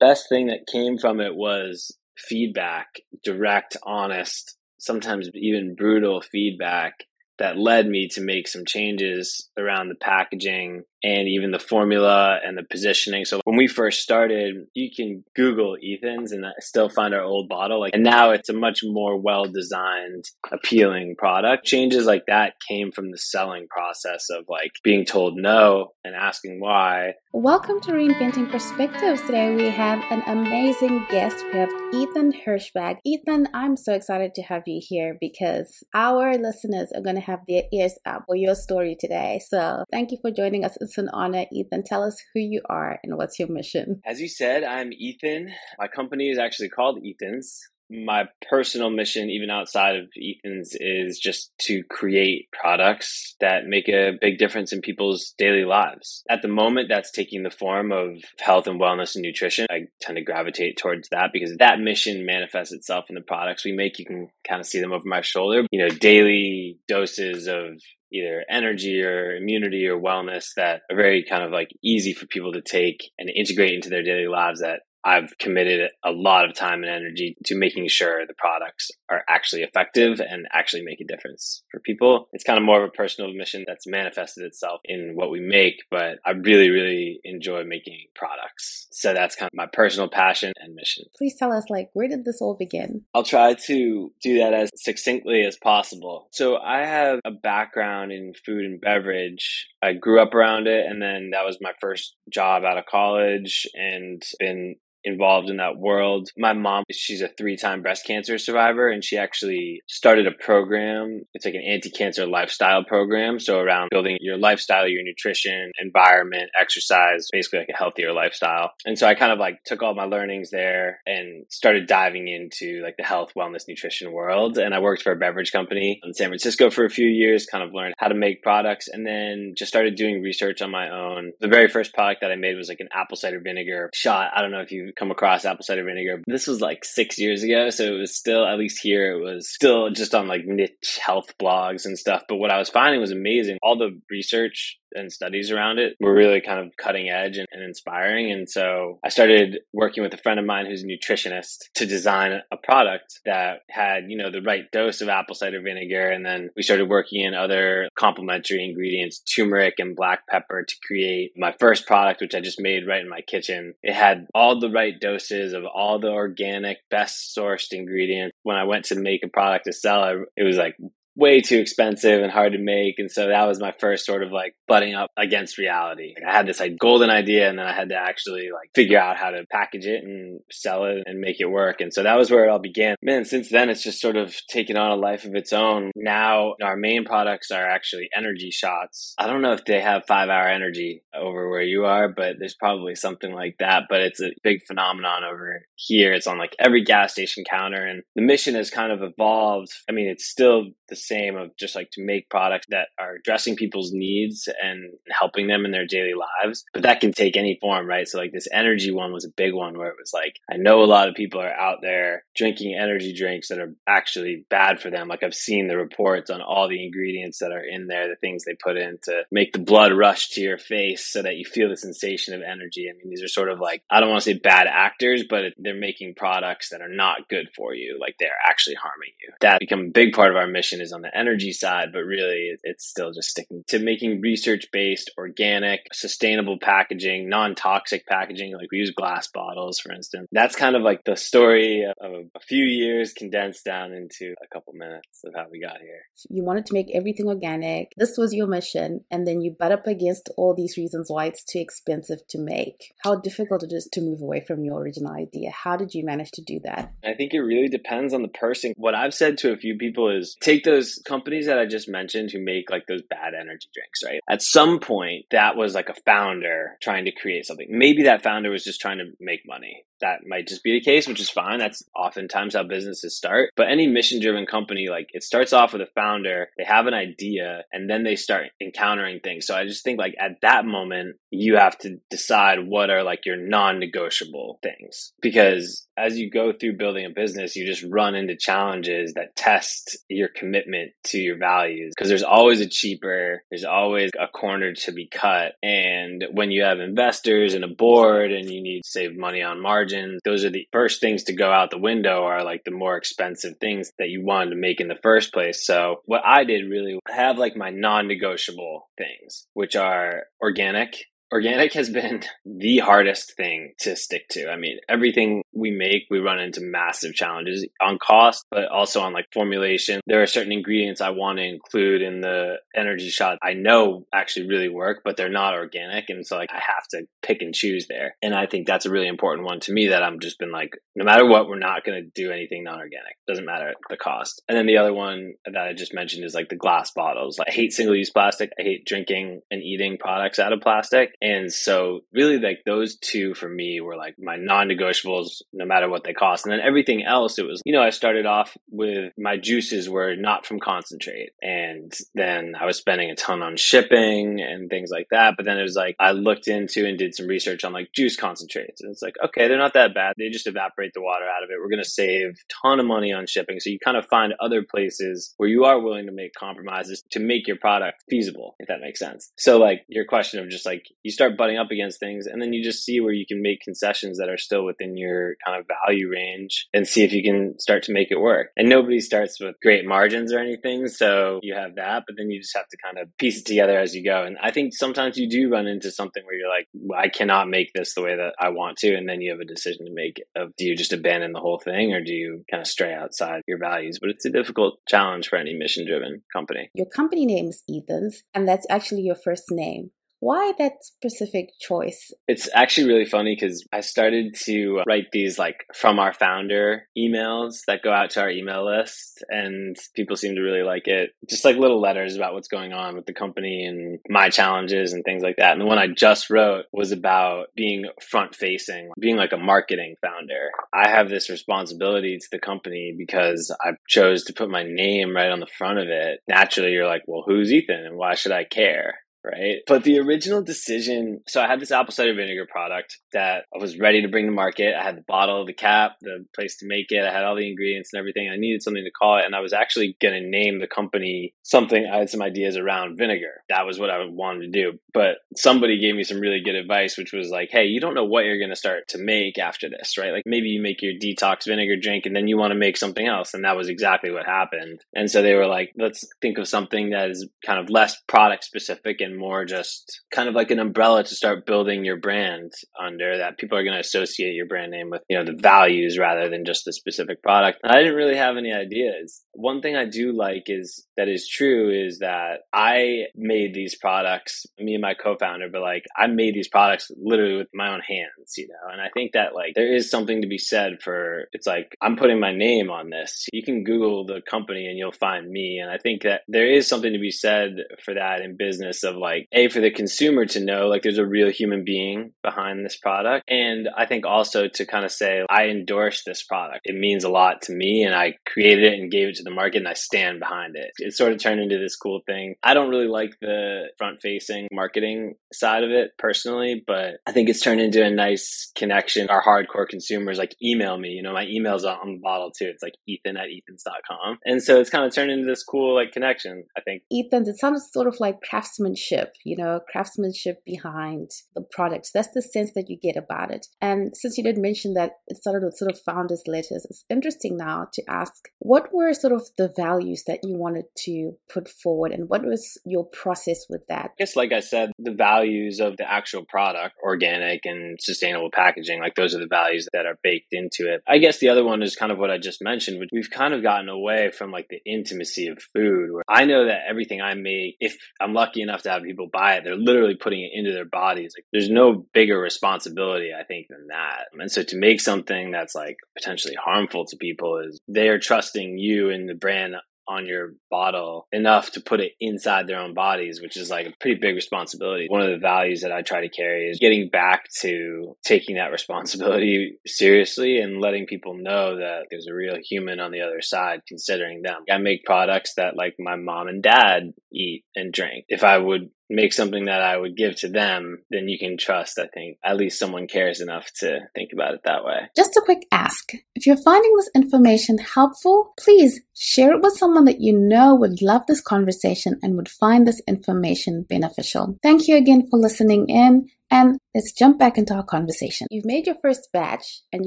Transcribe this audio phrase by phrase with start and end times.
[0.00, 2.86] best thing that came from it was feedback,
[3.24, 7.04] direct, honest, sometimes even brutal feedback
[7.38, 12.56] that led me to make some changes around the packaging and even the formula and
[12.56, 13.24] the positioning.
[13.24, 17.80] So when we first started, you can Google Ethan's and still find our old bottle.
[17.80, 21.64] Like, and now it's a much more well designed, appealing product.
[21.64, 26.60] Changes like that came from the selling process of like being told no and asking
[26.60, 27.14] why.
[27.32, 29.20] Welcome to Reinventing Perspectives.
[29.22, 31.44] Today we have an amazing guest.
[31.52, 32.96] We have Ethan Hirschberg.
[33.04, 37.40] Ethan, I'm so excited to have you here because our listeners are going to have
[37.46, 39.40] their ears up for your story today.
[39.46, 40.78] So thank you for joining us.
[40.86, 41.46] It's an honor.
[41.50, 44.00] Ethan, tell us who you are and what's your mission.
[44.06, 45.52] As you said, I'm Ethan.
[45.80, 51.52] My company is actually called Ethan's my personal mission, even outside of Ethan's, is just
[51.60, 56.22] to create products that make a big difference in people's daily lives.
[56.28, 59.66] At the moment, that's taking the form of health and wellness and nutrition.
[59.70, 63.72] I tend to gravitate towards that because that mission manifests itself in the products we
[63.72, 63.98] make.
[63.98, 65.62] You can kind of see them over my shoulder.
[65.70, 67.80] You know, daily doses of
[68.12, 72.52] either energy or immunity or wellness that are very kind of like easy for people
[72.52, 76.82] to take and integrate into their daily lives that I've committed a lot of time
[76.82, 81.62] and energy to making sure the products are actually effective and actually make a difference
[81.70, 82.28] for people.
[82.32, 85.76] It's kind of more of a personal mission that's manifested itself in what we make,
[85.92, 88.88] but I really, really enjoy making products.
[88.90, 91.04] So that's kind of my personal passion and mission.
[91.16, 93.02] Please tell us, like, where did this all begin?
[93.14, 96.26] I'll try to do that as succinctly as possible.
[96.32, 99.68] So I have a background in food and beverage.
[99.80, 103.68] I grew up around it, and then that was my first job out of college
[103.74, 106.28] and been involved in that world.
[106.36, 111.22] My mom, she's a three time breast cancer survivor, and she actually started a program.
[111.32, 113.38] It's like an anti cancer lifestyle program.
[113.38, 118.72] So, around building your lifestyle, your nutrition, environment, exercise, basically like a healthier lifestyle.
[118.84, 122.82] And so, I kind of like took all my learnings there and started diving into
[122.82, 124.58] like the health, wellness, nutrition world.
[124.58, 127.62] And I worked for a beverage company in San Francisco for a few years, kind
[127.62, 131.32] of learned how to make products, and then just started doing research on my own.
[131.40, 134.30] The very first product that I made was like an apple cider vinegar shot.
[134.34, 136.22] I don't know if you come across apple cider vinegar.
[136.26, 139.48] This was like six years ago, so it was still at least here it was
[139.48, 142.22] still just on like niche health blogs and stuff.
[142.28, 143.58] But what I was finding was amazing.
[143.62, 147.62] All the research and studies around it were really kind of cutting edge and, and,
[147.62, 148.30] inspiring.
[148.30, 152.40] And so I started working with a friend of mine who's a nutritionist to design
[152.50, 156.08] a product that had, you know, the right dose of apple cider vinegar.
[156.08, 161.32] And then we started working in other complementary ingredients, turmeric and black pepper to create
[161.36, 163.74] my first product, which I just made right in my kitchen.
[163.82, 168.36] It had all the right doses of all the organic, best sourced ingredients.
[168.42, 170.76] When I went to make a product to sell, it was like
[171.16, 172.96] way too expensive and hard to make.
[172.98, 176.14] And so that was my first sort of like butting up against reality.
[176.14, 178.98] Like I had this like golden idea and then I had to actually like figure
[178.98, 181.80] out how to package it and sell it and make it work.
[181.80, 182.96] And so that was where it all began.
[183.02, 185.90] Man, since then it's just sort of taken on a life of its own.
[185.96, 189.14] Now our main products are actually energy shots.
[189.18, 192.54] I don't know if they have five hour energy over where you are, but there's
[192.54, 193.84] probably something like that.
[193.88, 196.12] But it's a big phenomenon over here.
[196.12, 199.70] It's on like every gas station counter and the mission has kind of evolved.
[199.88, 203.56] I mean, it's still the same of just like to make products that are addressing
[203.56, 206.64] people's needs and helping them in their daily lives.
[206.72, 208.06] But that can take any form, right?
[208.08, 210.82] So like this energy one was a big one where it was like, I know
[210.82, 214.90] a lot of people are out there drinking energy drinks that are actually bad for
[214.90, 215.08] them.
[215.08, 218.44] Like I've seen the reports on all the ingredients that are in there, the things
[218.44, 221.68] they put in to make the blood rush to your face so that you feel
[221.68, 222.88] the sensation of energy.
[222.88, 225.52] I mean, these are sort of like, I don't want to say bad actors, but
[225.58, 227.98] they're making products that are not good for you.
[228.00, 229.32] Like they're actually harming you.
[229.40, 232.56] That become a big part of our mission is on the energy side, but really
[232.62, 238.54] it's still just sticking to making research based, organic, sustainable packaging, non toxic packaging.
[238.54, 240.28] Like we use glass bottles, for instance.
[240.32, 244.72] That's kind of like the story of a few years condensed down into a couple
[244.74, 246.02] minutes of how we got here.
[246.28, 247.92] You wanted to make everything organic.
[247.96, 249.04] This was your mission.
[249.10, 252.92] And then you butt up against all these reasons why it's too expensive to make.
[253.02, 255.50] How difficult it is to move away from your original idea.
[255.50, 256.92] How did you manage to do that?
[257.04, 258.72] I think it really depends on the person.
[258.76, 262.30] What I've said to a few people is take those companies that I just mentioned
[262.30, 264.20] who make like those bad energy drinks, right?
[264.28, 267.68] At some point, that was like a founder trying to create something.
[267.70, 269.84] Maybe that founder was just trying to make money.
[270.02, 271.58] That might just be the case, which is fine.
[271.58, 273.50] That's oftentimes how businesses start.
[273.56, 276.92] But any mission driven company, like it starts off with a founder, they have an
[276.92, 279.46] idea, and then they start encountering things.
[279.46, 283.24] So I just think like at that moment, you have to decide what are like
[283.24, 288.14] your non negotiable things because as you go through building a business, you just run
[288.14, 290.55] into challenges that test your commitment
[291.04, 295.52] to your values because there's always a cheaper, there's always a corner to be cut.
[295.62, 299.62] And when you have investors and a board and you need to save money on
[299.62, 302.96] margin, those are the first things to go out the window are like the more
[302.96, 305.64] expensive things that you wanted to make in the first place.
[305.64, 310.96] So what I did really have like my non-negotiable things, which are organic
[311.32, 314.48] organic has been the hardest thing to stick to.
[314.48, 319.12] I mean, everything we make, we run into massive challenges on cost, but also on
[319.12, 320.00] like formulation.
[320.06, 324.48] There are certain ingredients I want to include in the energy shot I know actually
[324.48, 326.08] really work, but they're not organic.
[326.08, 328.16] And so like I have to pick and choose there.
[328.22, 330.76] And I think that's a really important one to me that I'm just been like,
[330.94, 333.16] no matter what, we're not going to do anything non-organic.
[333.26, 334.42] Doesn't matter the cost.
[334.48, 337.38] And then the other one that I just mentioned is like the glass bottles.
[337.38, 338.52] Like, I hate single use plastic.
[338.58, 341.14] I hate drinking and eating products out of plastic.
[341.20, 346.04] And so really like those two for me were like my non-negotiables no matter what
[346.04, 346.46] they cost.
[346.46, 350.14] And then everything else it was, you know, I started off with my juices were
[350.16, 351.30] not from concentrate.
[351.42, 355.34] And then I was spending a ton on shipping and things like that.
[355.36, 358.16] But then it was like I looked into and did some research on like juice
[358.16, 358.80] concentrates.
[358.80, 360.14] And it's like, okay, they're not that bad.
[360.16, 361.56] They just evaporate the water out of it.
[361.60, 363.60] We're going to save a ton of money on shipping.
[363.60, 367.20] So you kind of find other places where you are willing to make compromises to
[367.20, 369.32] make your product feasible, if that makes sense.
[369.36, 372.52] So like your question of just like you start butting up against things and then
[372.52, 375.64] you just see where you can make concessions that are still within your kind of
[375.86, 378.48] value range and see if you can start to make it work.
[378.56, 380.88] And nobody starts with great margins or anything.
[380.88, 383.78] So you have that, but then you just have to kind of piece it together
[383.78, 384.24] as you go.
[384.24, 386.66] And I think sometimes you do run into something where you're like,
[386.98, 388.92] I cannot make this the way that I want to.
[388.92, 391.60] And then you have a decision to make of do you just abandon the whole
[391.60, 394.00] thing or do you kind of stray outside your values?
[394.00, 396.68] But it's a difficult challenge for any mission driven company.
[396.74, 399.92] Your company name is Ethan's, and that's actually your first name.
[400.26, 402.12] Why that specific choice?
[402.26, 406.88] It's actually really funny because I started to uh, write these like from our founder
[406.98, 411.10] emails that go out to our email list, and people seem to really like it.
[411.30, 415.04] Just like little letters about what's going on with the company and my challenges and
[415.04, 415.52] things like that.
[415.52, 419.94] And the one I just wrote was about being front facing, being like a marketing
[420.02, 420.50] founder.
[420.74, 425.30] I have this responsibility to the company because I chose to put my name right
[425.30, 426.18] on the front of it.
[426.26, 428.96] Naturally, you're like, well, who's Ethan and why should I care?
[429.26, 429.58] Right?
[429.66, 433.78] But the original decision so I had this apple cider vinegar product that I was
[433.78, 434.74] ready to bring to market.
[434.74, 437.48] I had the bottle, the cap, the place to make it, I had all the
[437.48, 438.28] ingredients and everything.
[438.28, 441.34] I needed something to call it, and I was actually going to name the company
[441.42, 441.86] something.
[441.86, 443.42] I had some ideas around vinegar.
[443.48, 444.78] That was what I wanted to do.
[444.92, 448.04] But somebody gave me some really good advice, which was like, hey, you don't know
[448.04, 450.12] what you're going to start to make after this, right?
[450.12, 453.06] Like maybe you make your detox vinegar drink and then you want to make something
[453.06, 453.34] else.
[453.34, 454.80] And that was exactly what happened.
[454.94, 458.44] And so they were like, let's think of something that is kind of less product
[458.44, 463.18] specific and more just kind of like an umbrella to start building your brand under
[463.18, 466.28] that people are going to associate your brand name with, you know, the values rather
[466.28, 467.58] than just the specific product.
[467.64, 469.22] I didn't really have any ideas.
[469.32, 474.46] One thing I do like is that is true is that I made these products,
[474.58, 478.34] me and my co-founder, but like I made these products literally with my own hands,
[478.36, 481.46] you know, and I think that like there is something to be said for it's
[481.46, 483.26] like I'm putting my name on this.
[483.32, 485.58] You can Google the company and you'll find me.
[485.58, 488.96] And I think that there is something to be said for that in business of
[488.96, 492.76] like, a for the consumer to know like there's a real human being behind this
[492.76, 493.24] product.
[493.28, 496.60] And i think also to kind of say i endorse this product.
[496.64, 499.30] It means a lot to me and i created it and gave it to the
[499.30, 500.70] market and i stand behind it.
[500.78, 502.34] It sort of turned into this cool thing.
[502.42, 507.28] I don't really like the front facing marketing side of it personally but i think
[507.28, 509.08] it's turned into a nice connection.
[509.08, 510.88] Our hardcore consumers like email me.
[510.88, 512.46] You know my email's on the bottle too.
[512.46, 515.92] It's like ethan at ethans.com and so it's kind of turned into this cool like
[515.92, 516.82] connection i think.
[516.90, 521.90] Ethan it sounds sort of like craftsmanship you know, craftsmanship behind the products.
[521.92, 523.46] That's the sense that you get about it.
[523.60, 527.36] And since you did mention that it started with sort of founders' letters, it's interesting
[527.36, 531.92] now to ask what were sort of the values that you wanted to put forward
[531.92, 533.90] and what was your process with that?
[533.90, 538.80] I guess, like I said, the values of the actual product, organic and sustainable packaging,
[538.80, 540.82] like those are the values that are baked into it.
[540.86, 543.34] I guess the other one is kind of what I just mentioned, which we've kind
[543.34, 545.92] of gotten away from like the intimacy of food.
[545.92, 549.34] Where I know that everything I make, if I'm lucky enough to have people buy
[549.34, 551.14] it, they're literally putting it into their bodies.
[551.16, 554.06] Like there's no bigger responsibility, I think, than that.
[554.18, 558.58] And so to make something that's like potentially harmful to people is they are trusting
[558.58, 559.56] you and the brand
[559.88, 563.72] on your bottle enough to put it inside their own bodies, which is like a
[563.80, 564.86] pretty big responsibility.
[564.88, 568.52] One of the values that I try to carry is getting back to taking that
[568.52, 573.60] responsibility seriously and letting people know that there's a real human on the other side
[573.68, 574.42] considering them.
[574.50, 578.04] I make products that like my mom and dad eat and drink.
[578.08, 581.78] If I would make something that I would give to them, then you can trust,
[581.78, 584.88] I think, at least someone cares enough to think about it that way.
[584.96, 585.92] Just a quick ask.
[586.14, 590.82] If you're finding this information helpful, please share it with someone that you know would
[590.82, 594.38] love this conversation and would find this information beneficial.
[594.42, 596.08] Thank you again for listening in.
[596.30, 598.26] And let's jump back into our conversation.
[598.30, 599.86] You've made your first batch and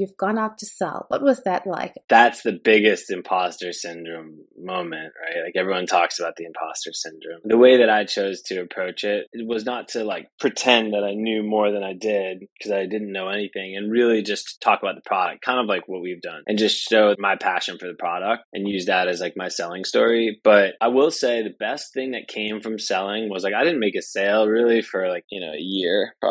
[0.00, 1.04] you've gone out to sell.
[1.08, 1.94] What was that like?
[2.08, 5.44] That's the biggest imposter syndrome moment, right?
[5.44, 7.40] Like everyone talks about the imposter syndrome.
[7.44, 11.04] The way that I chose to approach it, it was not to like pretend that
[11.04, 14.82] I knew more than I did because I didn't know anything and really just talk
[14.82, 17.86] about the product, kind of like what we've done and just show my passion for
[17.86, 20.40] the product and use that as like my selling story.
[20.42, 23.80] But I will say the best thing that came from selling was like I didn't
[23.80, 26.29] make a sale really for like, you know, a year probably.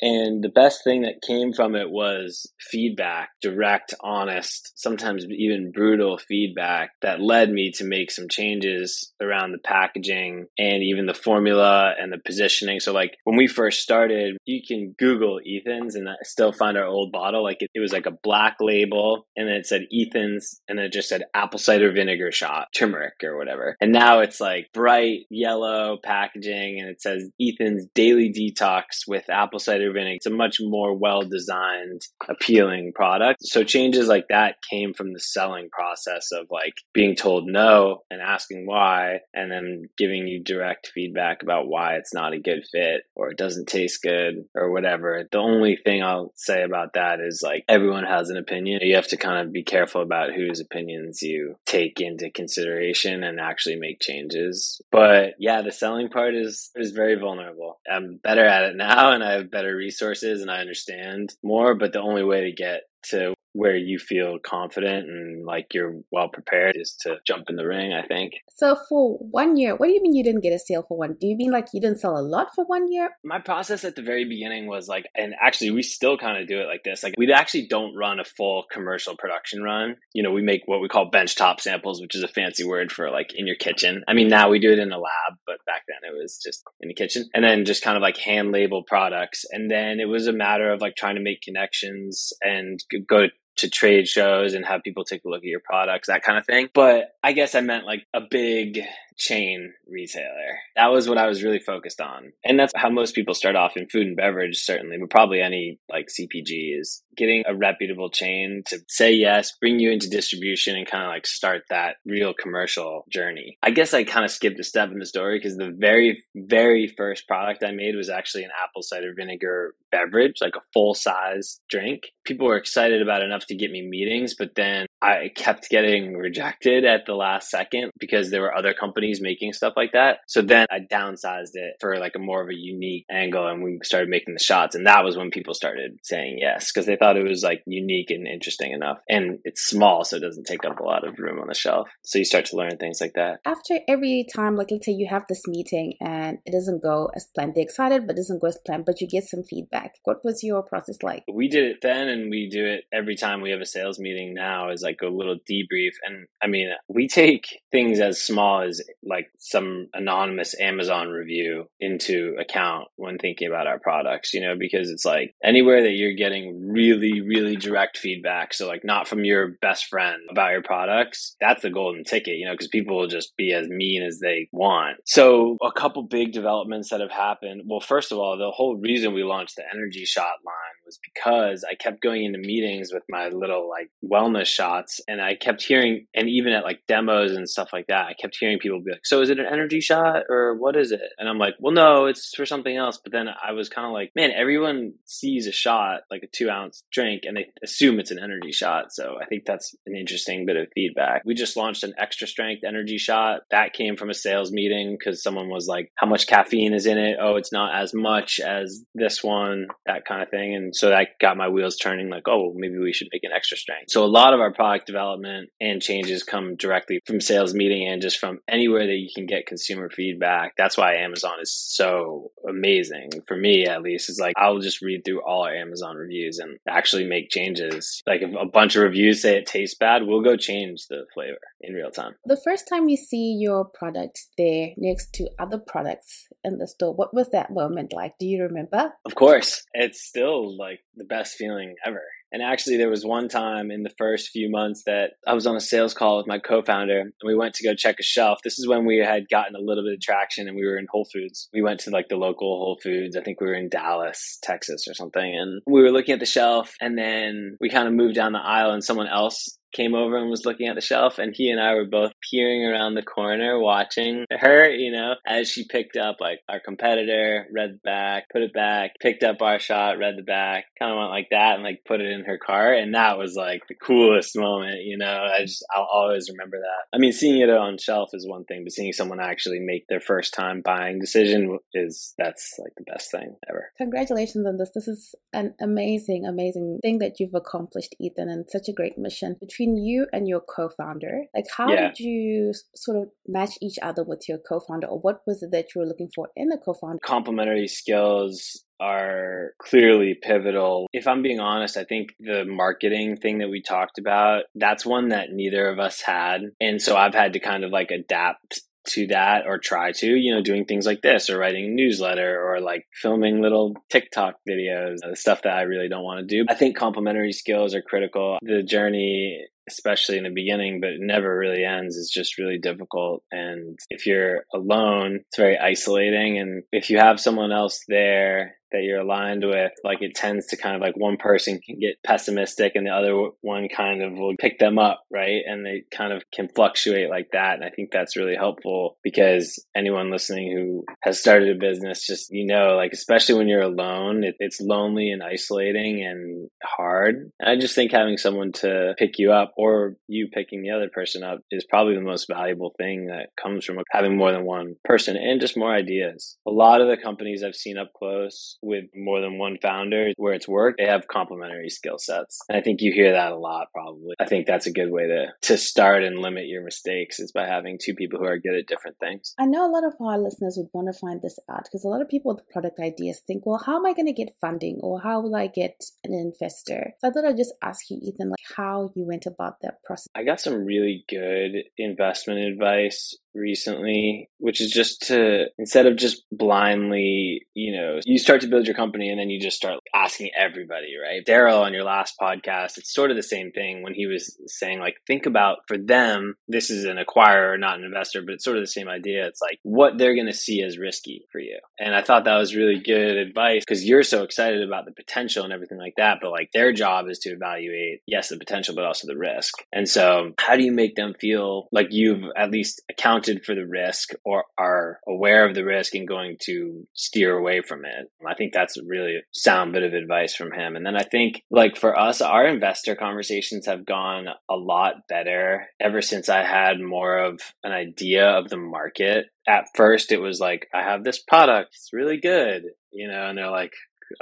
[0.00, 6.18] And the best thing that came from it was feedback, direct, honest, sometimes even brutal
[6.18, 11.94] feedback that led me to make some changes around the packaging and even the formula
[11.98, 12.80] and the positioning.
[12.80, 17.12] So, like when we first started, you can Google Ethan's and still find our old
[17.12, 17.42] bottle.
[17.42, 20.86] Like it, it was like a black label and then it said Ethan's and then
[20.86, 23.76] it just said apple cider vinegar shot, turmeric or whatever.
[23.80, 29.58] And now it's like bright yellow packaging and it says Ethan's daily detox with apple
[29.58, 30.16] cider vinegar.
[30.16, 33.38] It's a much more well designed, appealing product.
[33.42, 38.20] So changes like that came from the selling process of like being told no and
[38.20, 43.02] asking why, and then giving you direct feedback about why it's not a good fit
[43.14, 45.24] or it doesn't taste good or whatever.
[45.30, 48.80] The only thing I'll say about that is like everyone has an opinion.
[48.82, 53.40] You have to kind of be careful about whose opinions you take into consideration and
[53.40, 54.80] actually make changes.
[54.92, 57.80] But yeah, the selling part is is very vulnerable.
[57.90, 61.92] I'm better at it now and I have better resources and I understand more, but
[61.92, 66.76] the only way to get to where you feel confident and like you're well prepared
[66.76, 68.34] is to jump in the ring, I think.
[68.50, 71.16] So for one year, what do you mean you didn't get a sale for one?
[71.20, 73.10] Do you mean like you didn't sell a lot for one year?
[73.24, 76.60] My process at the very beginning was like, and actually we still kind of do
[76.60, 77.02] it like this.
[77.02, 79.96] Like we actually don't run a full commercial production run.
[80.12, 83.10] You know, we make what we call benchtop samples, which is a fancy word for
[83.10, 84.04] like in your kitchen.
[84.06, 86.88] I mean, now we do it in a lab, but back it was just in
[86.88, 87.28] the kitchen.
[87.34, 89.44] And then just kind of like hand label products.
[89.50, 93.26] And then it was a matter of like trying to make connections and go
[93.56, 96.46] to trade shows and have people take a look at your products, that kind of
[96.46, 96.68] thing.
[96.72, 98.80] But I guess I meant like a big
[99.20, 100.58] chain retailer.
[100.76, 102.32] That was what I was really focused on.
[102.44, 105.78] And that's how most people start off in food and beverage, certainly, but probably any
[105.90, 110.86] like CPG is getting a reputable chain to say yes, bring you into distribution and
[110.86, 113.58] kind of like start that real commercial journey.
[113.62, 116.92] I guess I kind of skipped a step in the story because the very, very
[116.96, 121.60] first product I made was actually an apple cider vinegar beverage, like a full size
[121.68, 122.04] drink.
[122.24, 126.84] People were excited about enough to get me meetings, but then I kept getting rejected
[126.84, 130.18] at the last second because there were other companies making stuff like that.
[130.26, 133.78] So then I downsized it for like a more of a unique angle and we
[133.82, 134.74] started making the shots.
[134.74, 138.10] And that was when people started saying yes because they thought it was like unique
[138.10, 138.98] and interesting enough.
[139.08, 141.88] And it's small, so it doesn't take up a lot of room on the shelf.
[142.02, 143.40] So you start to learn things like that.
[143.46, 147.26] After every time, like let's say you have this meeting and it doesn't go as
[147.34, 149.92] planned, they're excited, but it doesn't go as planned, but you get some feedback.
[150.04, 151.24] What was your process like?
[151.32, 154.34] We did it then and we do it every time we have a sales meeting
[154.34, 155.92] now is like a little debrief.
[156.04, 162.36] And I mean, we take things as small as like some anonymous Amazon review into
[162.38, 166.70] account when thinking about our products, you know, because it's like anywhere that you're getting
[166.70, 168.54] really, really direct feedback.
[168.54, 172.46] So, like, not from your best friend about your products, that's the golden ticket, you
[172.46, 174.98] know, because people will just be as mean as they want.
[175.04, 177.62] So, a couple big developments that have happened.
[177.66, 180.54] Well, first of all, the whole reason we launched the energy shot line
[180.90, 185.36] was because I kept going into meetings with my little like wellness shots and I
[185.36, 188.80] kept hearing, and even at like demos and stuff like that, I kept hearing people
[188.80, 191.00] be like, So is it an energy shot or what is it?
[191.18, 192.98] And I'm like, Well, no, it's for something else.
[193.02, 196.50] But then I was kind of like, Man, everyone sees a shot, like a two
[196.50, 198.92] ounce drink, and they assume it's an energy shot.
[198.92, 201.22] So I think that's an interesting bit of feedback.
[201.24, 205.22] We just launched an extra strength energy shot that came from a sales meeting because
[205.22, 207.18] someone was like, How much caffeine is in it?
[207.20, 210.54] Oh, it's not as much as this one, that kind of thing.
[210.54, 213.58] And so that got my wheels turning like, oh, maybe we should make an extra
[213.58, 213.90] strength.
[213.90, 218.00] So a lot of our product development and changes come directly from sales meeting and
[218.00, 220.54] just from anywhere that you can get consumer feedback.
[220.56, 224.08] That's why Amazon is so amazing for me, at least.
[224.08, 228.02] Is like, I'll just read through all our Amazon reviews and actually make changes.
[228.06, 231.36] Like if a bunch of reviews say it tastes bad, we'll go change the flavor
[231.60, 232.14] in real time.
[232.24, 236.94] The first time you see your product there next to other products in the store,
[236.94, 238.14] what was that moment like?
[238.18, 238.94] Do you remember?
[239.04, 239.62] Of course.
[239.74, 243.94] It's still like the best feeling ever And actually, there was one time in the
[243.98, 247.12] first few months that I was on a sales call with my co founder and
[247.24, 248.38] we went to go check a shelf.
[248.44, 250.86] This is when we had gotten a little bit of traction and we were in
[250.90, 251.48] Whole Foods.
[251.52, 253.16] We went to like the local Whole Foods.
[253.16, 255.34] I think we were in Dallas, Texas or something.
[255.34, 258.38] And we were looking at the shelf and then we kind of moved down the
[258.38, 261.60] aisle and someone else came over and was looking at the shelf and he and
[261.60, 266.16] I were both peering around the corner watching her, you know, as she picked up
[266.20, 270.22] like our competitor, read the back, put it back, picked up our shot, read the
[270.22, 272.78] back, kind of went like that and like put it in her cart.
[272.78, 276.96] And that was like the coolest moment, you know, I just, I'll always remember that.
[276.96, 280.00] I mean, seeing it on shelf is one thing, but seeing someone actually make their
[280.00, 283.72] first time buying decision is, that's like the best thing ever.
[283.78, 284.70] Congratulations on this.
[284.74, 289.36] This is an amazing, amazing thing that you've accomplished, Ethan, and such a great mission
[289.40, 291.88] between you and your co-founder like how yeah.
[291.88, 295.66] did you sort of match each other with your co-founder or what was it that
[295.74, 300.88] you were looking for in a co-founder complementary skills are clearly pivotal.
[300.92, 305.10] If I'm being honest, I think the marketing thing that we talked about, that's one
[305.10, 306.40] that neither of us had.
[306.60, 310.34] And so I've had to kind of like adapt to that or try to, you
[310.34, 314.98] know, doing things like this or writing a newsletter or like filming little TikTok videos,
[315.08, 316.46] the stuff that I really don't want to do.
[316.48, 318.38] I think complementary skills are critical.
[318.42, 323.22] The journey especially in the beginning, but never really ends, is just really difficult.
[323.30, 326.38] And if you're alone, it's very isolating.
[326.38, 330.56] And if you have someone else there that you're aligned with, like it tends to
[330.56, 334.34] kind of like one person can get pessimistic and the other one kind of will
[334.38, 335.42] pick them up, right?
[335.46, 337.54] And they kind of can fluctuate like that.
[337.54, 342.30] And I think that's really helpful because anyone listening who has started a business, just,
[342.30, 347.30] you know, like, especially when you're alone, it, it's lonely and isolating and hard.
[347.38, 350.88] And I just think having someone to pick you up or you picking the other
[350.88, 354.76] person up is probably the most valuable thing that comes from having more than one
[354.84, 356.36] person and just more ideas.
[356.46, 360.34] A lot of the companies I've seen up close with more than one founder where
[360.34, 362.38] it's worked, they have complementary skill sets.
[362.48, 364.14] And I think you hear that a lot probably.
[364.20, 367.46] I think that's a good way to to start and limit your mistakes is by
[367.46, 369.34] having two people who are good at different things.
[369.38, 371.88] I know a lot of our listeners would want to find this out because a
[371.88, 374.78] lot of people with product ideas think, well, how am I going to get funding
[374.82, 376.94] or how will I get an investor?
[377.00, 380.08] So I thought I'd just ask you, Ethan, like how you went about that process.
[380.14, 386.24] I got some really good investment advice recently, which is just to instead of just
[386.32, 390.30] blindly, you know, you start to build your company and then you just start asking
[390.36, 391.24] everybody, right?
[391.26, 394.80] Daryl on your last podcast, it's sort of the same thing when he was saying,
[394.80, 398.56] like, think about for them, this is an acquirer, not an investor, but it's sort
[398.56, 399.26] of the same idea.
[399.26, 401.58] It's like what they're going to see as risky for you.
[401.78, 405.44] And I thought that was really good advice because you're so excited about the potential
[405.44, 406.18] and everything like that.
[406.20, 409.54] But like their job is to evaluate, yes, the potential, but also the risk.
[409.72, 413.66] And so, how do you make them feel like you've at least accounted for the
[413.66, 418.10] risk or are aware of the risk and going to steer away from it.
[418.26, 420.74] I think that's a really sound bit of advice from him.
[420.74, 425.66] And then I think, like for us, our investor conversations have gone a lot better
[425.78, 429.26] ever since I had more of an idea of the market.
[429.46, 433.36] At first, it was like, I have this product, it's really good, you know, and
[433.36, 433.72] they're like,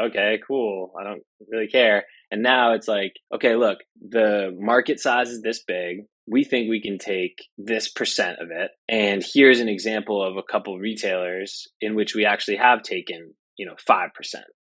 [0.01, 0.93] okay, cool.
[1.01, 2.05] I don't really care.
[2.33, 6.81] And now it's like, okay, look, the market size is this big we think we
[6.81, 8.71] can take this percent of it.
[8.89, 13.67] And here's an example of a couple retailers in which we actually have taken, you
[13.67, 14.09] know, 5%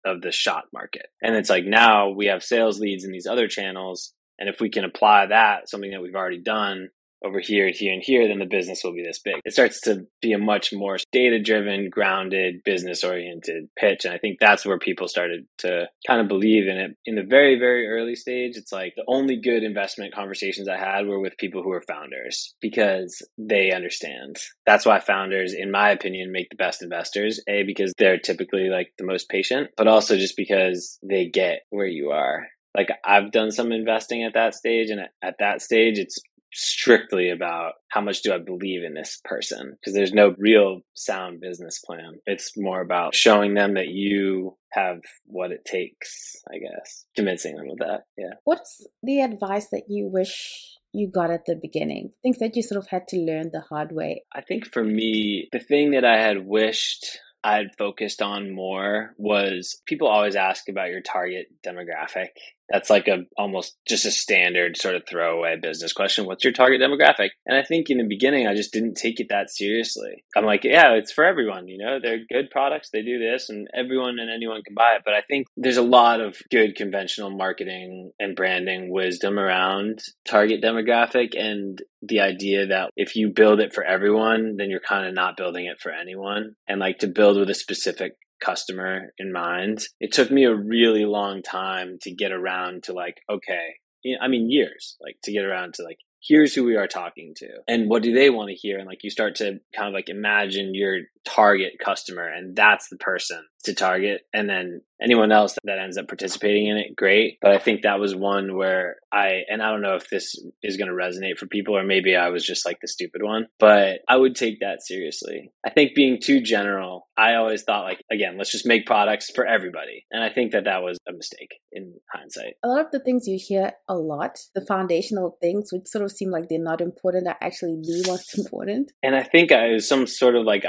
[0.05, 1.07] of the shot market.
[1.21, 4.13] And it's like now we have sales leads in these other channels.
[4.39, 6.89] And if we can apply that, something that we've already done
[7.23, 9.35] over here and here and here, then the business will be this big.
[9.45, 14.05] It starts to be a much more data driven, grounded, business oriented pitch.
[14.05, 16.91] And I think that's where people started to kind of believe in it.
[17.05, 21.07] In the very, very early stage, it's like the only good investment conversations I had
[21.07, 24.37] were with people who are founders because they understand.
[24.65, 27.41] That's why founders, in my opinion, make the best investors.
[27.47, 31.87] A, because they're typically like the most patient, but also just because they get where
[31.87, 36.19] you are like I've done some investing at that stage and at that stage it's
[36.53, 41.41] strictly about how much do I believe in this person because there's no real sound
[41.41, 42.19] business plan.
[42.25, 47.05] It's more about showing them that you have what it takes, I guess.
[47.15, 48.01] Convincing them of that.
[48.17, 48.35] Yeah.
[48.43, 52.11] What's the advice that you wish you got at the beginning?
[52.21, 54.23] Things that you sort of had to learn the hard way?
[54.33, 59.81] I think for me, the thing that I had wished I'd focused on more was
[59.85, 62.29] people always ask about your target demographic
[62.69, 66.25] that's like a almost just a standard sort of throwaway business question.
[66.25, 67.29] What's your target demographic?
[67.45, 70.23] And I think in the beginning, I just didn't take it that seriously.
[70.35, 71.67] I'm like, yeah, it's for everyone.
[71.67, 72.89] You know, they're good products.
[72.89, 75.03] They do this, and everyone and anyone can buy it.
[75.05, 80.61] But I think there's a lot of good conventional marketing and branding wisdom around target
[80.63, 85.13] demographic and the idea that if you build it for everyone, then you're kind of
[85.13, 86.55] not building it for anyone.
[86.67, 89.83] And like to build with a specific customer in mind.
[89.99, 93.75] It took me a really long time to get around to like, okay,
[94.21, 97.47] I mean, years, like to get around to like, here's who we are talking to
[97.67, 100.07] and what do they want to hear and like you start to kind of like
[100.07, 104.21] imagine your target customer and that's the person to target.
[104.33, 107.37] And then anyone else that ends up participating in it great.
[107.41, 110.77] But i think that was one where i and i don't know if this is
[110.77, 113.99] going to resonate for people or maybe i was just like the stupid one but
[114.07, 115.51] i would take that seriously.
[115.65, 119.45] I think being too general i always thought like again let's just make products for
[119.45, 120.05] everybody.
[120.11, 122.55] And i think that that was a mistake in hindsight.
[122.63, 126.11] A lot of the things you hear a lot the foundational things which sort of
[126.11, 128.91] seem like they're not important are actually the most important.
[129.01, 130.65] And i think i was some sort of like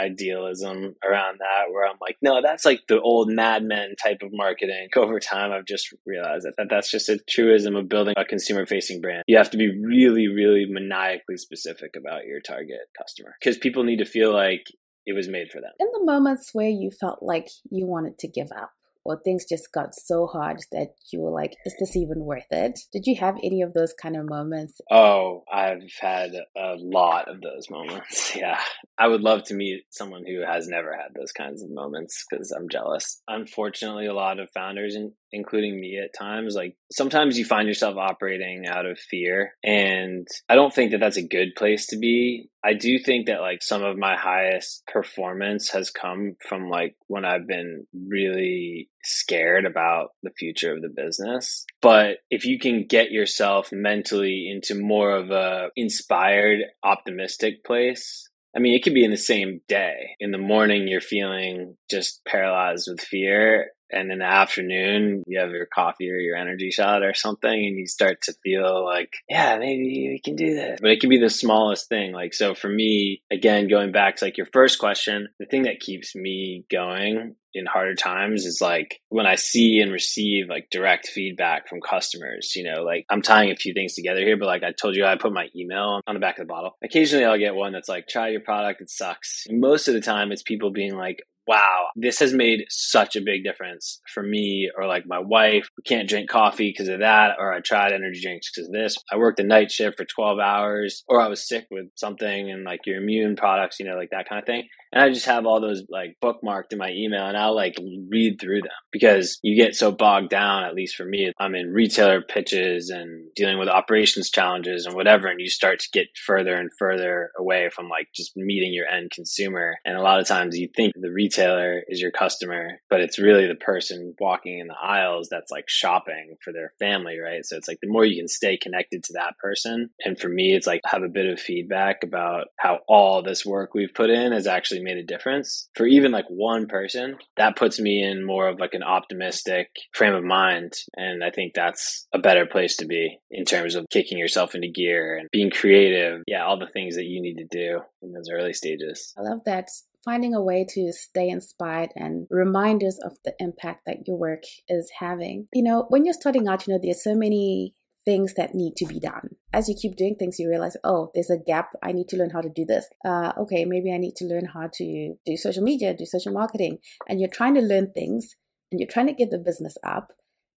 [0.49, 4.89] around that where i'm like no that's like the old Mad Men type of marketing.
[4.97, 9.01] Over time, I've just realized that that's just a truism of building a consumer facing
[9.01, 9.25] brand.
[9.27, 13.99] You have to be really, really maniacally specific about your target customer because people need
[13.99, 14.67] to feel like
[15.07, 15.73] it was made for them.
[15.79, 18.73] In the moments where you felt like you wanted to give up,
[19.05, 22.81] or things just got so hard that you were like, is this even worth it?
[22.93, 24.81] Did you have any of those kind of moments?
[24.91, 28.33] Oh, I've had a lot of those moments.
[28.45, 28.59] Yeah.
[28.99, 32.51] I would love to meet someone who has never had those kinds of moments because
[32.51, 33.23] I'm jealous.
[33.29, 34.97] Unfortunately, a lot of founders,
[35.35, 39.53] including me at times, like sometimes you find yourself operating out of fear.
[39.63, 42.49] And I don't think that that's a good place to be.
[42.65, 47.25] I do think that like some of my highest performance has come from like when
[47.25, 51.67] I've been really scared about the future of the business.
[51.83, 58.61] But if you can get yourself mentally into more of a inspired, optimistic place, I
[58.61, 60.15] mean, it could be in the same day.
[60.21, 65.51] In the morning, you're feeling just paralyzed with fear and in the afternoon you have
[65.51, 69.57] your coffee or your energy shot or something and you start to feel like yeah
[69.59, 72.69] maybe we can do this but it can be the smallest thing like so for
[72.69, 77.35] me again going back to like your first question the thing that keeps me going
[77.55, 82.55] in harder times is like when I see and receive like direct feedback from customers,
[82.57, 85.07] you know, like I'm tying a few things together here, but like I told you,
[85.07, 86.77] I put my email on the back of the bottle.
[86.83, 89.47] Occasionally I'll get one that's like, try your product, it sucks.
[89.51, 93.45] Most of the time it's people being like, wow, this has made such a big
[93.45, 95.69] difference for me or like my wife.
[95.77, 98.97] We can't drink coffee because of that, or I tried energy drinks because of this.
[99.13, 102.65] I worked a night shift for 12 hours, or I was sick with something and
[102.65, 104.65] like your immune products, you know, like that kind of thing.
[104.95, 107.75] And I just have all those like bookmarked in my email and I'll like
[108.09, 111.33] read through them because you get so bogged down, at least for me.
[111.41, 115.27] I'm in retailer pitches and dealing with operations challenges and whatever.
[115.27, 119.11] And you start to get further and further away from like just meeting your end
[119.11, 119.79] consumer.
[119.85, 123.47] And a lot of times you think the retailer is your customer, but it's really
[123.47, 127.45] the person walking in the aisles that's like shopping for their family, right?
[127.45, 129.91] So it's like the more you can stay connected to that person.
[130.05, 133.75] And for me, it's like have a bit of feedback about how all this work
[133.75, 137.81] we've put in has actually made a difference for even like one person, that puts
[137.81, 140.75] me in more of like an optimistic frame of mind.
[140.97, 144.69] And I think that's a better place to be in terms of kicking yourself into
[144.69, 146.23] gear and being creative.
[146.27, 149.13] Yeah, all the things that you need to do in those early stages.
[149.17, 149.69] I love that
[150.05, 154.91] finding a way to stay inspired and reminders of the impact that your work is
[154.99, 155.49] having.
[155.53, 158.87] You know, when you're starting out, you know, there's so many things that need to
[158.87, 159.31] be done.
[159.53, 161.71] As you keep doing things, you realize, oh, there's a gap.
[161.83, 162.87] I need to learn how to do this.
[163.05, 166.79] Uh, okay, maybe I need to learn how to do social media, do social marketing.
[167.09, 168.37] And you're trying to learn things
[168.71, 170.13] and you're trying to get the business up.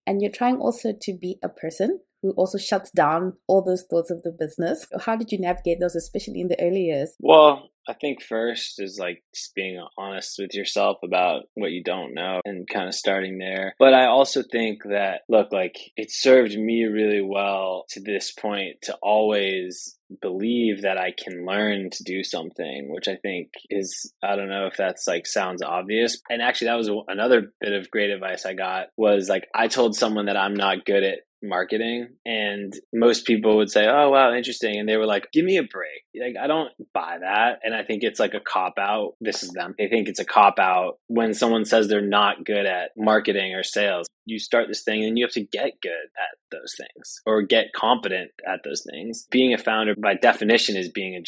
[0.06, 4.12] And you're trying also to be a person who also shuts down all those thoughts
[4.12, 4.86] of the business.
[5.06, 7.16] How did you navigate those, especially in the early years?
[7.20, 12.14] Well, I think first is like just being honest with yourself about what you don't
[12.14, 13.76] know and kind of starting there.
[13.80, 18.78] But I also think that, look, like it served me really well to this point
[18.84, 24.36] to always believe that I can learn to do something, which I think is, I
[24.36, 26.22] don't know if that's like sounds obvious.
[26.30, 29.96] And actually, that was another bit of great advice I got was like, I told
[29.96, 34.80] someone that I'm not good at marketing and most people would say oh wow interesting
[34.80, 36.04] and they were like give me a break.
[36.20, 39.52] Like i don't buy that and i think it's like a cop out this is
[39.52, 43.54] them they think it's a cop out when someone says they're not good at marketing
[43.54, 44.08] or sales.
[44.26, 47.74] You start this thing and you have to get good at those things or get
[47.74, 49.28] competent at those things.
[49.30, 51.22] Being a founder by definition is being a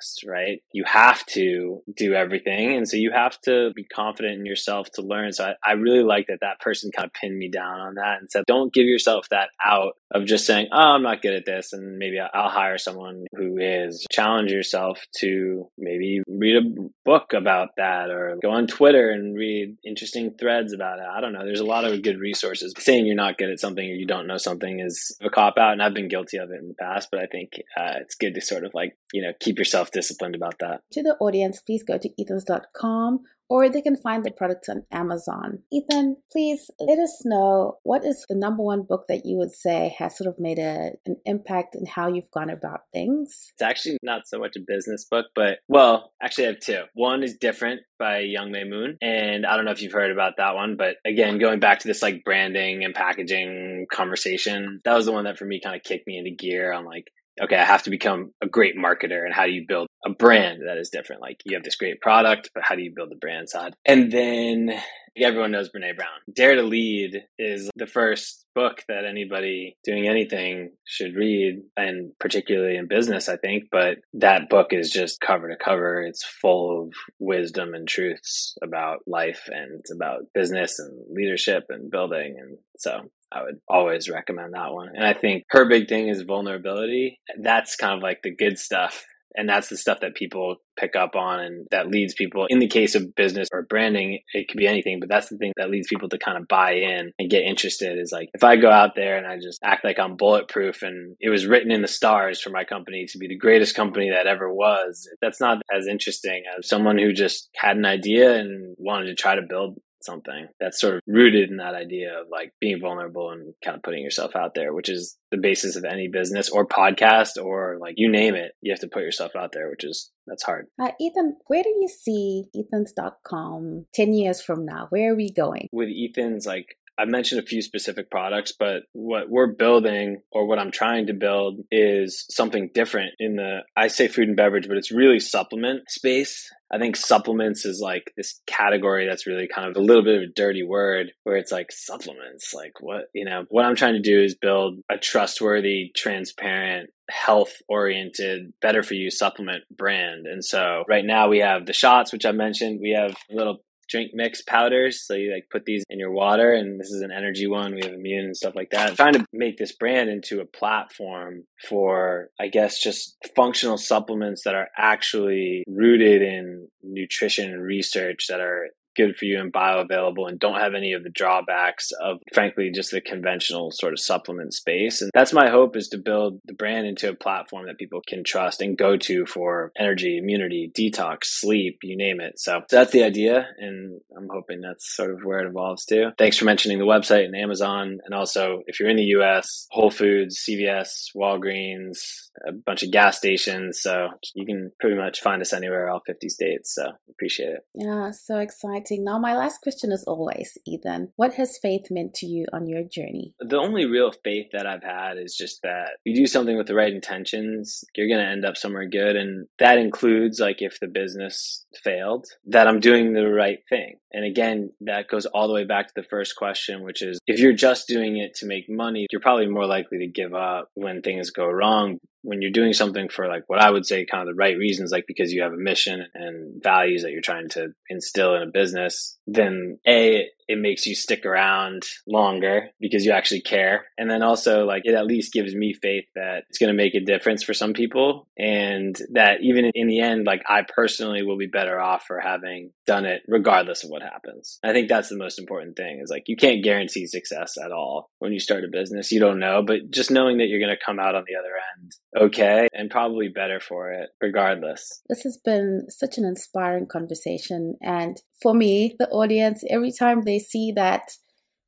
[0.00, 0.62] general right?
[0.72, 2.76] You have to do everything.
[2.76, 5.32] And so you have to be confident in yourself to learn.
[5.32, 8.18] So I, I really like that that person kind of pinned me down on that
[8.20, 11.46] and said, don't give yourself that out of just saying, oh, I'm not good at
[11.46, 11.72] this.
[11.72, 14.06] And maybe I'll hire someone who is.
[14.10, 19.76] Challenge yourself to maybe read a book about that or go on Twitter and read
[19.84, 21.04] interesting threads about it.
[21.10, 21.44] I don't know.
[21.44, 22.74] There's a lot of good resources.
[22.78, 25.72] Saying you're not good at something or you don't know something is a cop out.
[25.72, 28.34] And I've been guilty of it in the past, but I think uh, it's good
[28.34, 30.82] to sort of like, you know, keep yourself disciplined about that.
[30.92, 35.58] To the audience, please go to ethans.com or they can find the products on Amazon.
[35.72, 39.94] Ethan, please let us know what is the number one book that you would say
[39.98, 43.48] has sort of made a, an impact in how you've gone about things?
[43.52, 46.84] It's actually not so much a business book, but well, actually, I have two.
[46.94, 48.96] One is Different by Youngme Moon.
[49.02, 51.88] And I don't know if you've heard about that one, but again, going back to
[51.88, 55.82] this like branding and packaging conversation, that was the one that for me kind of
[55.82, 57.10] kicked me into gear on like,
[57.42, 60.62] okay, I have to become a great marketer and how do you build a brand
[60.66, 61.22] that is different?
[61.22, 63.74] Like you have this great product, but how do you build the brand side?
[63.84, 64.72] And then
[65.16, 66.08] everyone knows Brene Brown.
[66.34, 72.76] Dare to Lead is the first book that anybody doing anything should read, and particularly
[72.76, 73.64] in business, I think.
[73.70, 76.02] But that book is just cover to cover.
[76.02, 82.36] It's full of wisdom and truths about life and about business and leadership and building.
[82.38, 84.88] And so I would always recommend that one.
[84.94, 87.20] And I think her big thing is vulnerability.
[87.40, 89.04] That's kind of like the good stuff
[89.36, 92.66] and that's the stuff that people pick up on and that leads people in the
[92.66, 95.88] case of business or branding it could be anything but that's the thing that leads
[95.88, 98.94] people to kind of buy in and get interested is like if i go out
[98.94, 102.40] there and i just act like i'm bulletproof and it was written in the stars
[102.40, 106.42] for my company to be the greatest company that ever was that's not as interesting
[106.58, 110.80] as someone who just had an idea and wanted to try to build something that's
[110.80, 114.34] sort of rooted in that idea of like being vulnerable and kind of putting yourself
[114.36, 118.34] out there, which is the basis of any business or podcast or like you name
[118.34, 118.52] it.
[118.60, 120.66] You have to put yourself out there, which is that's hard.
[120.80, 124.86] Uh, Ethan, where do you see Ethans.com 10 years from now?
[124.90, 125.68] Where are we going?
[125.72, 130.58] With Ethan's, like I've mentioned a few specific products, but what we're building or what
[130.58, 134.76] I'm trying to build is something different in the, I say food and beverage, but
[134.76, 136.50] it's really supplement space.
[136.72, 140.22] I think supplements is like this category that's really kind of a little bit of
[140.22, 142.52] a dirty word where it's like supplements.
[142.54, 147.54] Like what, you know, what I'm trying to do is build a trustworthy, transparent, health
[147.68, 150.26] oriented, better for you supplement brand.
[150.26, 152.78] And so right now we have the shots, which I mentioned.
[152.80, 155.04] We have a little drink mix powders.
[155.04, 157.74] So you like put these in your water, and this is an energy one.
[157.74, 158.90] We have immune and stuff like that.
[158.90, 164.44] I'm trying to make this brand into a platform for, I guess, just functional supplements
[164.44, 170.38] that are actually rooted in nutrition research that are good for you and bioavailable and
[170.38, 175.00] don't have any of the drawbacks of frankly just the conventional sort of supplement space.
[175.00, 178.24] And that's my hope is to build the brand into a platform that people can
[178.24, 182.38] trust and go to for energy immunity detox sleep you name it.
[182.38, 186.12] So that's the idea and i'm hoping that's sort of where it evolves to.
[186.18, 187.98] Thanks for mentioning the website and amazon.
[188.04, 191.98] And also if you're in the us whole foods cvs walgreens
[192.46, 196.28] a bunch of gas stations so you can pretty much find us anywhere all 50
[196.28, 199.04] states so appreciate it yeah so exciting.
[199.04, 202.82] Now, my last question is always, Ethan, what has faith meant to you on your
[202.82, 203.34] journey?
[203.40, 206.74] The only real faith that I've had is just that you do something with the
[206.74, 209.16] right intentions, you're going to end up somewhere good.
[209.16, 213.96] And that includes, like, if the business failed, that I'm doing the right thing.
[214.12, 217.38] And again, that goes all the way back to the first question, which is if
[217.38, 221.02] you're just doing it to make money, you're probably more likely to give up when
[221.02, 221.98] things go wrong.
[222.22, 224.90] When you're doing something for like what I would say kind of the right reasons,
[224.90, 228.50] like because you have a mission and values that you're trying to instill in a
[228.50, 233.86] business, then A, it makes you stick around longer because you actually care.
[233.96, 236.94] And then also, like, it at least gives me faith that it's going to make
[236.96, 238.26] a difference for some people.
[238.36, 242.72] And that even in the end, like, I personally will be better off for having
[242.84, 244.58] done it regardless of what happens.
[244.64, 248.10] I think that's the most important thing is like, you can't guarantee success at all
[248.18, 249.12] when you start a business.
[249.12, 251.54] You don't know, but just knowing that you're going to come out on the other
[251.78, 255.02] end okay and probably better for it regardless.
[255.08, 257.76] This has been such an inspiring conversation.
[257.80, 261.02] And for me, the audience, every time they see that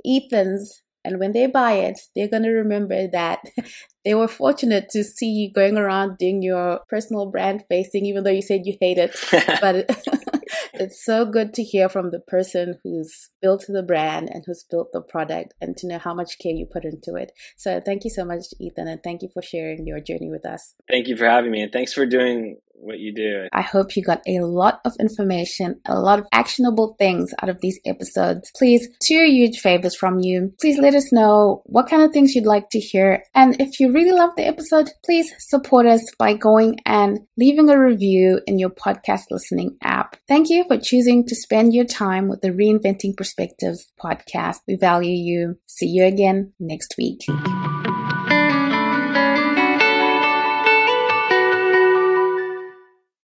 [0.04, 3.40] Ethan's and when they buy it, they're going to remember that
[4.04, 8.30] they were fortunate to see you going around doing your personal brand facing, even though
[8.30, 9.16] you said you hate it.
[9.60, 9.86] but
[10.74, 14.88] it's so good to hear from the person who's built the brand and who's built
[14.92, 17.32] the product and to know how much care you put into it.
[17.56, 20.74] So thank you so much, Ethan, and thank you for sharing your journey with us.
[20.88, 23.46] Thank you for having me, and thanks for doing what you do.
[23.52, 27.60] I hope you got a lot of information, a lot of actionable things out of
[27.60, 28.50] these episodes.
[28.56, 30.52] Please, two huge favors from you.
[30.60, 33.24] Please let us know what kind of things you'd like to hear.
[33.34, 37.78] And if you really love the episode, please support us by going and leaving a
[37.78, 40.16] review in your podcast listening app.
[40.28, 44.58] Thank you for choosing to spend your time with the Reinventing Perspectives podcast.
[44.66, 45.58] We value you.
[45.66, 47.20] See you again next week.